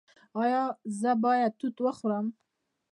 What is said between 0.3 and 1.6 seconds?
ایا زه باید